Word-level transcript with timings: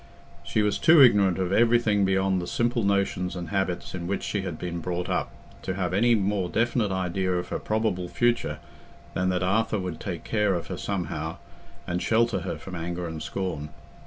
She 0.41 0.63
was 0.63 0.79
too 0.79 0.99
ignorant 1.03 1.37
of 1.37 1.51
everything 1.53 2.05
beyond 2.05 2.41
the 2.41 2.47
simple 2.47 2.81
notions 2.83 3.35
and 3.35 3.49
habits 3.49 3.93
in 3.93 4.07
which 4.07 4.23
she 4.23 4.41
had 4.41 4.57
been 4.57 4.79
brought 4.79 5.09
up 5.09 5.31
to 5.61 5.75
have 5.75 5.93
any 5.93 6.15
more 6.15 6.49
definite 6.49 6.91
idea 6.91 7.31
of 7.33 7.49
her 7.49 7.59
probable 7.59 8.09
future 8.09 8.57
than 9.13 9.29
that 9.29 9.43
Arthur 9.43 9.77
would 9.77 9.99
take 9.99 10.23
care 10.23 10.55
of 10.55 10.65
her 10.69 10.77
somehow, 10.79 11.37
and 11.85 12.01
shelter 12.01 12.39
her 12.39 12.57
from 12.57 12.73
anger 12.73 13.07
and 13.07 13.21
scorn. 13.21 13.69